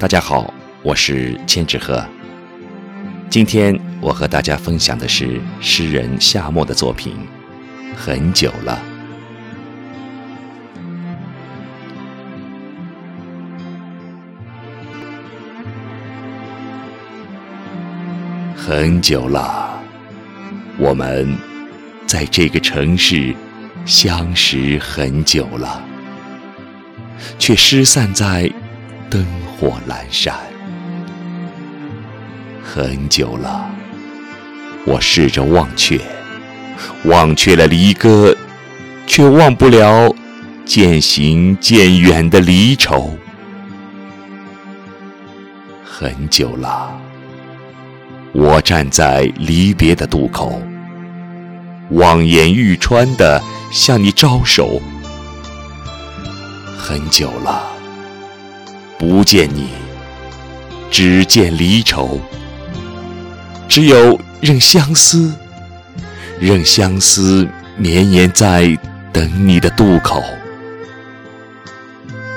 [0.00, 0.50] 大家好，
[0.82, 2.02] 我是千纸鹤。
[3.28, 7.14] 今天我和大家分享的是诗人夏末的作品
[7.94, 8.80] 《很久了》。
[18.56, 19.78] 很久了，
[20.78, 21.36] 我们
[22.06, 23.34] 在这个城市
[23.84, 25.84] 相识很久了，
[27.38, 28.50] 却失散在
[29.10, 29.26] 灯
[29.60, 30.34] 火阑珊。
[32.64, 33.70] 很久了，
[34.86, 36.00] 我试着忘却，
[37.04, 38.34] 忘却了离歌，
[39.06, 40.14] 却忘不了
[40.64, 43.14] 渐行渐远的离愁。
[45.84, 46.98] 很久了，
[48.32, 50.62] 我站在离别的渡口，
[51.90, 54.80] 望眼欲穿的向你招手。
[56.78, 57.62] 很久了，
[59.00, 59.70] 不见你，
[60.90, 62.20] 只见离愁。
[63.66, 65.34] 只有任相思，
[66.38, 68.76] 任相思绵延在
[69.10, 70.22] 等你的渡口。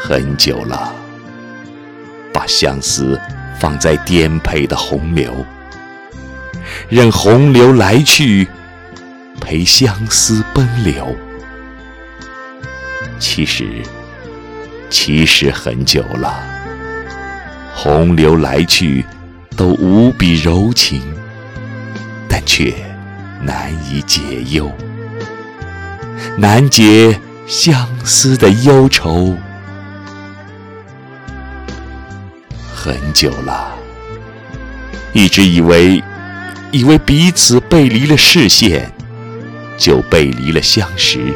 [0.00, 0.94] 很久了，
[2.32, 3.20] 把相思
[3.60, 5.44] 放在颠沛的洪流，
[6.88, 8.48] 任洪流来去，
[9.42, 11.14] 陪相思奔流。
[13.18, 13.82] 其实，
[14.90, 16.42] 其实很久了，
[17.74, 19.04] 洪流来去。
[19.56, 21.00] 都无比柔情，
[22.28, 22.74] 但却
[23.40, 24.20] 难以解
[24.50, 24.70] 忧，
[26.36, 29.34] 难解相思的忧愁。
[32.74, 33.74] 很久了，
[35.14, 36.04] 一直以为，
[36.70, 38.92] 以为彼此背离了视线，
[39.78, 41.32] 就背离了相识。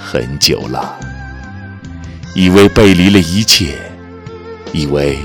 [0.00, 0.98] 很久了，
[2.34, 3.78] 以为背离了一切，
[4.72, 5.18] 以为。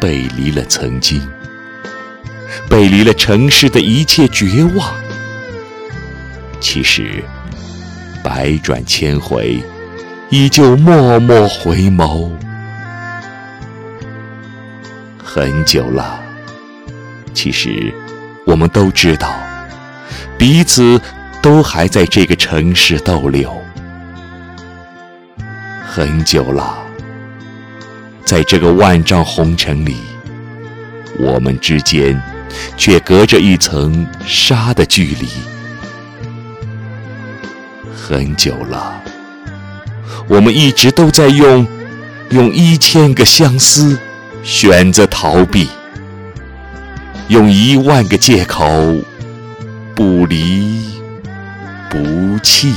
[0.00, 1.18] 背离了曾经，
[2.68, 4.94] 背离了城市的一切绝望。
[6.60, 7.24] 其实，
[8.22, 9.62] 百转千回，
[10.28, 12.30] 依旧默默回眸。
[15.24, 16.20] 很久了，
[17.32, 17.94] 其实
[18.44, 19.40] 我们都知道，
[20.36, 21.00] 彼此
[21.40, 23.63] 都还在这个城市逗留。
[25.96, 26.76] 很久了。
[28.24, 29.98] 在这个万丈红尘里，
[31.20, 32.20] 我们之间
[32.76, 35.28] 却隔着一层沙的距离。
[37.94, 39.00] 很久了，
[40.26, 41.64] 我们一直都在用
[42.30, 43.96] 用一千个相思
[44.42, 45.68] 选择逃避，
[47.28, 48.66] 用一万个借口
[49.94, 50.98] 不离
[51.88, 52.74] 不弃。